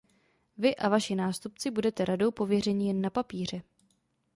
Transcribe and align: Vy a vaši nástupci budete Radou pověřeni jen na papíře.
Vy 0.57 0.75
a 0.77 0.89
vaši 0.89 1.15
nástupci 1.15 1.71
budete 1.71 2.05
Radou 2.05 2.31
pověřeni 2.31 2.87
jen 2.87 3.01
na 3.01 3.09
papíře. 3.09 3.61